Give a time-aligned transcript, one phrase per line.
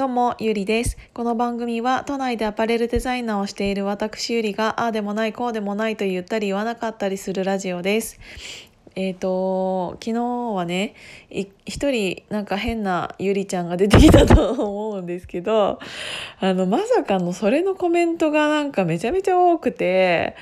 [0.00, 0.96] どうも、ゆりです。
[1.12, 8.18] この番組は都内でアパレルデザイナーをしている私ゆりが、ああでもない、こうでもないと言ったり言わなかったりするラジオです。
[8.94, 10.94] えっ、と、昨日はね、
[11.28, 15.78] 一人なんか変なゆりちゃんが出てきたと思うんですけど、
[16.40, 20.36] あの、まさかのそれのコメントがなんかめちゃめちゃ多くて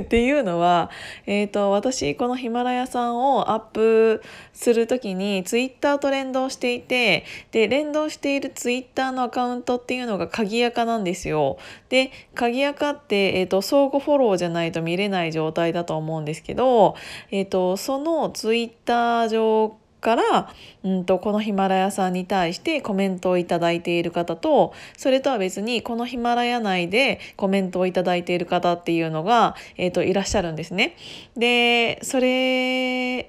[0.00, 0.90] っていうのは、
[1.26, 4.22] え、ー、と、私、このヒマラヤさんをアップ
[4.52, 11.58] する時にツイッターと連動していて、で、連動しているツイッターのアカウントっていうのが鍵垢なんですよ。
[11.88, 16.96] で、鍵垢って、え、ー、と、相互フォローじゃないと見れない状態だと思うんですけど、
[17.30, 30.96] えっ、ー、と、そのツイッター上から、うんと、このヒマラヤさんに対してコメントをいただいている方とそれとは別にこのヒマラヤ内でコメントをいただいている方っていうのが、えーと、いらっしゃるんですね。
[31.36, 33.28] でそれ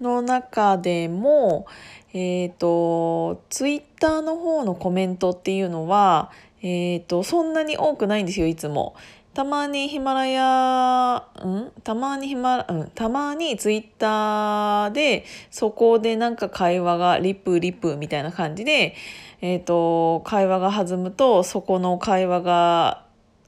[0.00, 1.66] の中でも
[2.12, 6.30] えっ、ー、とツイッターの方のコメントっていうのは
[6.62, 8.94] えーとそんなに多くないんですよいつも。
[9.34, 11.72] たまにヒマラヤ、うん？
[11.82, 18.94] たまにヒマうん、たまにツイッターで、そこでなんか会話がリップリップみたいな感じで、
[19.40, 23.04] えっ、ー、と、会話が弾むと、そこの会話が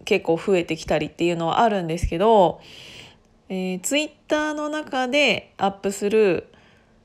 [0.07, 2.61] 結構増えてきたりっていうのはあるんですけど、
[3.51, 6.49] えー、ツイッターの中でアップする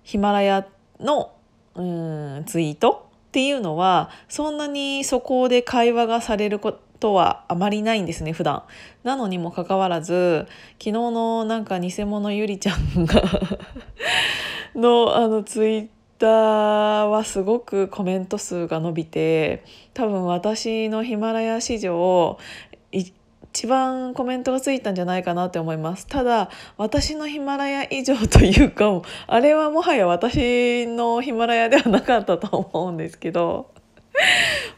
[0.03, 0.65] ヒマラヤ
[1.01, 1.33] の、
[1.75, 8.63] うん、ツイートっていうのは、そんなにそこで会話がされることとはあまりないんですね普段。
[9.03, 13.23] なのにもかかわらず昨日のなんか偽物ゆりちゃんが
[14.75, 22.37] のあのツイッターはすごくコメント数が伸びて多分私のヒマラヤ史上
[23.53, 33.71] 一番コメントがついたんじゃないかなって思いますただ私のヒマラヤ以上というかあれはもはや私のヒマラヤではなかったと思うんですけど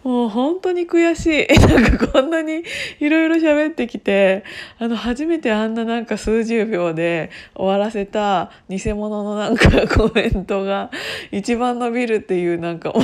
[0.03, 1.47] もう本当に悔しい。
[1.67, 2.63] なんかこんなに
[2.99, 4.43] いろいろ喋ってきて、
[4.79, 10.91] あの初めてあんななんか数十秒で終わらせた偽物のなんかコメントが
[11.31, 13.01] 一番伸びるっていうなんかもう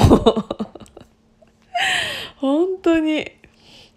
[2.38, 3.31] 本当に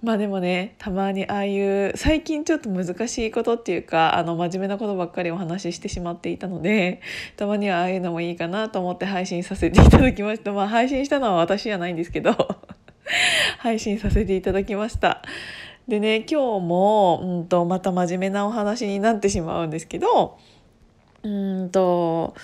[0.02, 7.02] まあでもねたまにああいう最近ちょっと難しいことっていうかあの真面目なことばっかりお話ししてしまっていたので
[7.36, 10.52] たまにはああいうのもいいかなと思って配信させていただきました。
[10.52, 12.34] まあ配信したのは私じゃないんですけど
[13.58, 15.22] 配信させていただきました。
[15.86, 20.38] でね今日も、うんと、また真面目なお話になってしまうんですけど
[21.22, 22.34] うんと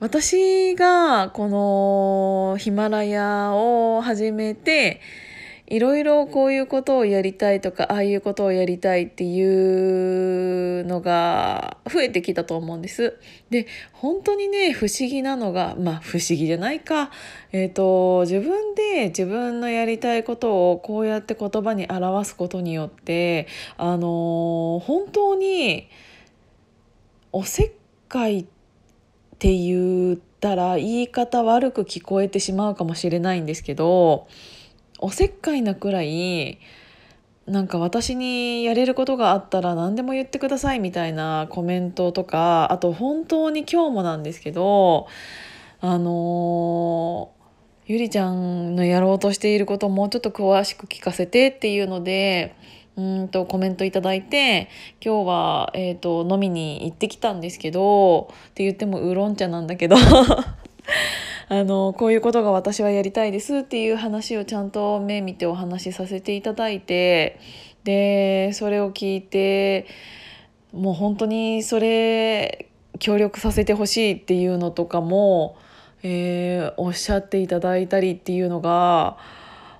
[0.00, 5.00] 私がこのヒマラヤを始めて
[5.74, 13.18] いろいろこういうことをやりたいとかああいうことをやりたいっていうのが増えてきたと思うんです。
[13.50, 17.10] で本当にね不思議なのがまあ不思議じゃないか、
[17.50, 25.88] えーと、自分で自分のやりたいことをこうやって言葉に表すことによってあの本当に
[27.32, 27.72] おせっ
[28.08, 28.46] かいっ
[29.40, 34.28] て言ったら言い方悪く聞こえてしまうかもしれないんですけど
[35.04, 36.58] おせっかいなくらい
[37.46, 45.06] なんか私にやれることがあったら何でも言ってくださいみたいなコメントとかあと本当に今日もなんですけど
[45.82, 47.30] あの
[47.84, 52.56] ゆりちゃんのやろうとしていることをもうちょっと詳しく聞かせてっていうので
[52.96, 54.70] うんとコメントいただいて
[55.04, 59.96] 今日は、えーと飲みに行ってきたんですけどって言ってもウーロン茶なんだけど。
[61.48, 67.38] あのこういうことが私はやりたいですっていう話をちゃんと目見てお話しさせていただいて
[67.84, 69.86] でそれを聞いて
[70.72, 72.68] もう本当にそれ
[72.98, 75.56] 協力させてほしいっていうのとかも、
[76.02, 79.18] えー、おっしゃっていただいたりっていうのが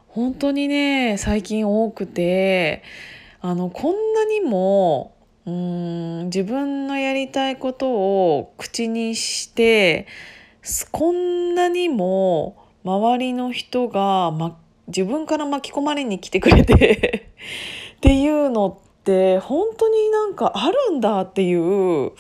[0.08, 2.82] 本当にね最近多くて
[3.40, 5.14] あのこんなにも
[5.46, 10.06] うん自分のやりたいことを口にして
[10.90, 17.30] こんなにも周りの人が、ま、自分から巻き込まれに来てくれて
[17.96, 22.12] っていうのって本当になんかあるんだっていう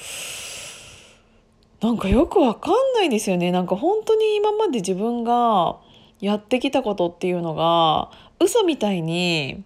[1.80, 3.52] なんかよくわかんないですよね。
[3.52, 5.78] なんか本当に今まで自分が
[6.20, 9.62] やってきたことっていうのが嘘みたいに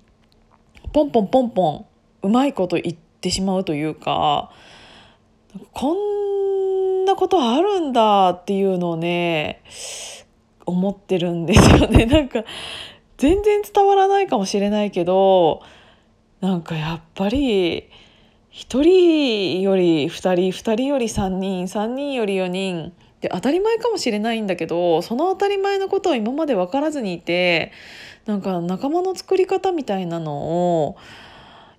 [0.93, 1.87] ポンポンポンポン
[2.23, 4.51] うまいこと言ってしまうというか
[5.73, 6.38] こん
[7.09, 9.63] なことあるんだっていうのをね
[10.67, 12.05] 思ってるんですよね。
[12.07, 12.45] なんか
[13.17, 15.63] 全然伝わらないかもしれないけど
[16.41, 17.89] なんかやっぱり
[18.53, 27.73] 1人より2人2人より3人3人より4人で当たり前かもしれないんだけどその当たり前のことを今まで分からずにいて
[28.27, 30.37] なんか仲間の作り方みたいなの
[30.85, 30.97] を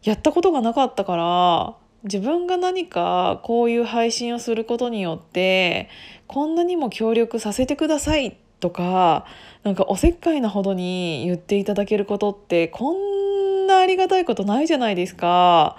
[0.04, 5.90] やったことがなかったから自分が何かこういう配信をすることによって
[6.28, 9.26] こんなにも協力させてくださいとか
[9.64, 15.78] なんかおせっかいなほどに言っていただけることってこんなありがたいことないじゃないですか。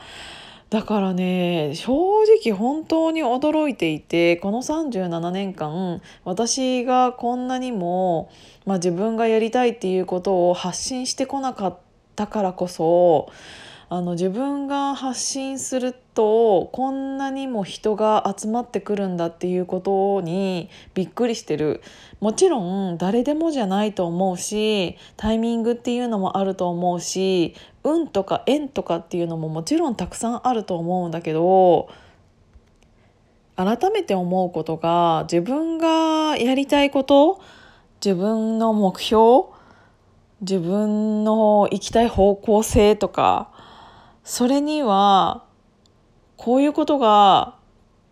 [0.70, 1.92] だからね正
[2.42, 8.30] 直本当に驚いていてこの37年間私がこんなにも、
[8.66, 11.78] まあ、自分がやりたいっていうことを発信してこなかっ
[12.14, 13.32] たからこそ
[13.92, 21.82] あの自分が発信するとこんなにも人が集まってくるんだっていうことにびっくりしてる。
[22.20, 31.88] もちろん誰でもじゃないと思うしタイミングっていうのもあると思うし運とか縁とかっていうのももちろんたくさんあると思うんだけど
[33.56, 37.40] 改めて思うことが自分がやりたいこと
[38.04, 39.46] 自分の目標
[40.42, 43.50] 自分の行きたい方向性とか
[44.24, 45.44] それには
[46.36, 47.56] こういうことが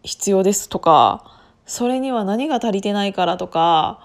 [0.02, 1.25] 必要ですとか
[1.66, 4.00] それには何が足りてないからとか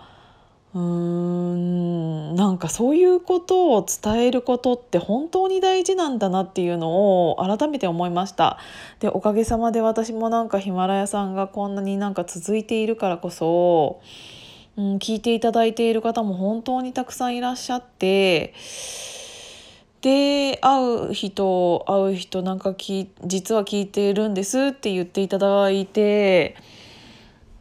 [0.73, 8.57] うーんなんかそういうことを伝えることって本当に大事なんだなっていうのを改めて思いました。
[8.99, 14.01] でおかげさまで私もなんかヒマラヤさんがこんなになんか続いているからこそ、
[14.75, 18.55] うん、聞いていただいている方も本当にたくさんいらっしゃって
[20.03, 26.57] で会う人会う人なんかき実は聞いてるんですって言っていただいて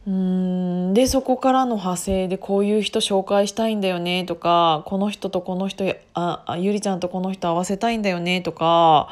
[0.05, 9.07] うんでそこからの派生でこういう人紹介したいんだよねとかこの人とこの人あゆりちゃんとこの人合わせたいんだよねとか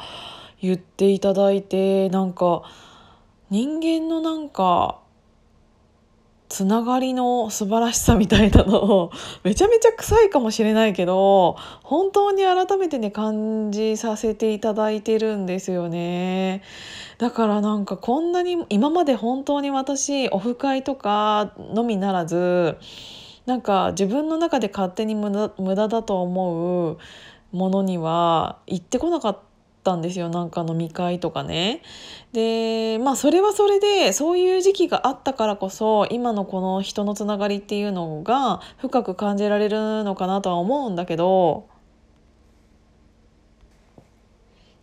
[0.60, 2.62] 言っていただいてなんか
[3.48, 5.01] 人間のなんか
[6.52, 9.10] つながりの素晴らしさみたいなのを
[9.42, 16.62] めちゃめちゃ臭いかもしれないけど本当に改めてね感じさせていただいてるんですよね。
[17.16, 22.76] だからなんかこんなに今まで本当に私オフ会とかのみならず
[23.46, 26.98] なんか自分の中で勝手に無駄無駄だと思う
[27.52, 29.51] ものには行ってこなかった
[29.82, 31.82] たんですよなんか飲み会とかね。
[32.32, 41.68] でまあそれはそれでそういう時期があったからこそ今のこの人のつながりっていうのが深く感じられるのかなとは思うんだけど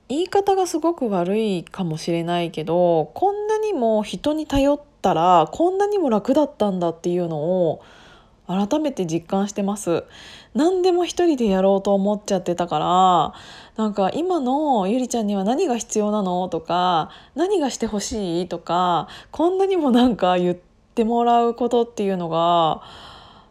[0.09, 7.81] 言い方がすごく悪いかもしれないけどこんなにも人に頼ったらこんなにも楽だったんだっていうのを
[8.49, 10.03] 改めて実感してます。
[10.55, 20.57] 何でも一人でやろうと思っちゃってたからなんか今のゆりちゃんには何が必要なのとか何がしてほしいとかこんなにもなんか言っ
[20.95, 22.81] てもらうことっていうのが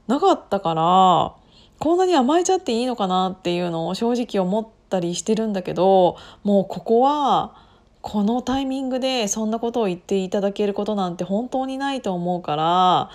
[0.08, 1.34] なかったから
[1.78, 7.54] こんなに甘えちゃっていいのかなっていうのを正直思ったりしてるんだけどもうここは
[8.00, 13.10] このタイミングでそんなことを言っていただけることなんて本当にないと思うから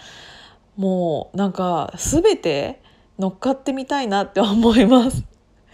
[0.75, 2.81] もうなんか全て
[3.19, 5.23] 乗っかってみたいなって思います。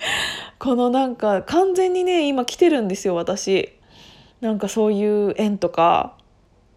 [0.59, 3.73] このなんか完全にね今来てるんですよ私。
[4.41, 6.17] なんかそういう縁とか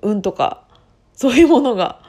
[0.03, 0.65] 運とか
[1.15, 2.01] そういうものが。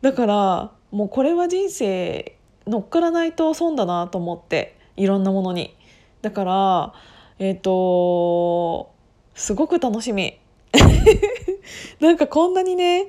[0.00, 5.74] だからもうこれは人生乗っからないと損だなと思っていろんなものに。
[6.22, 6.92] だから
[7.38, 8.90] えっ、ー、と
[9.34, 10.38] すごく楽しみ。
[12.00, 13.08] なんかこんなにね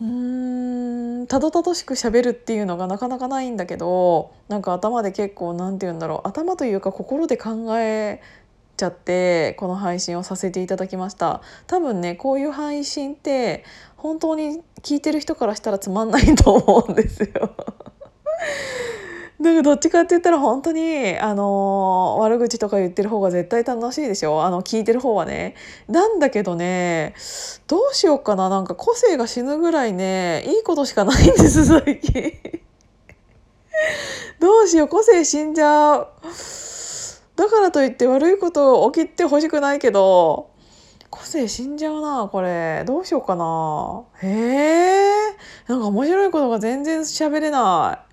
[0.00, 0.31] うーん
[1.32, 8.20] たどたどしく喋るっていうのがなかなかないんだけどなんか頭で結構何て言うんだろう頭というか心で考え
[8.76, 11.40] ちゃってこの配信をさせていただきました。
[11.66, 13.64] 多分ねこういう配信って
[13.96, 17.56] 本当に聞いてる人からしたらつまんないと思うんですよ。
[19.42, 24.44] だかどっちかって言ったら本当に、あの悪口とか言ってる方が絶対楽しいでしょ？
[24.44, 25.56] あの聞いてる方はね。
[25.88, 27.14] なんだけどね
[27.66, 28.48] どうしようかな。
[28.48, 32.32] なんか個性が死ぬぐらいねいいことしかないんです 最近。
[34.38, 34.88] どうしよう。
[34.88, 36.08] 個性死んじゃう。
[37.34, 40.50] だからといって悪いことを起きてほしくないけど
[41.10, 42.84] 個性死んじゃうなこれ。
[42.86, 44.04] どうしようかな。
[44.22, 48.11] へえんか面白いことが全然喋れない。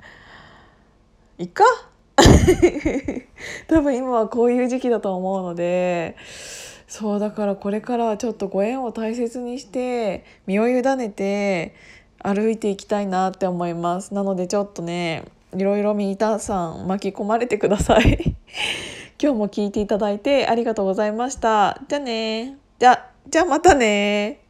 [1.40, 1.64] いっか？
[3.68, 6.18] 多分今はこういう時期だと思うので
[6.86, 11.74] そうだからこれからはちょっとご縁を大切にして身を委ねて
[12.22, 14.14] 歩いていきたいなって思います。
[14.14, 15.24] なのでちょっとね
[15.56, 18.36] いろいろ皆さん巻き込まれてください。
[19.22, 21.80] 今日も聞いていただいてありがとうございました。
[21.88, 22.58] じゃあね。
[22.80, 24.42] じゃじゃあまたね。